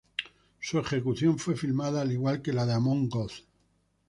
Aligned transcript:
Su 0.59 0.79
ejecución 0.79 1.37
fue 1.37 1.55
filmada 1.55 2.01
al 2.01 2.11
igual 2.11 2.41
que 2.41 2.53
la 2.53 2.65
de 2.65 2.73
Amon 2.73 3.07
Göth. 3.07 3.45